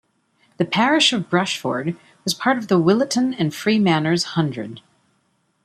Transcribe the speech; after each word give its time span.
The 0.57 0.65
parish 0.65 1.13
of 1.13 1.29
Brushford 1.29 1.95
was 2.25 2.33
part 2.33 2.57
of 2.57 2.69
the 2.69 2.79
Williton 2.81 3.35
and 3.37 3.53
Freemanners 3.53 4.23
Hundred. 4.33 4.81